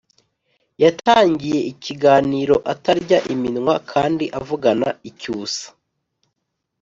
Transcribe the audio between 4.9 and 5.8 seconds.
icyusa,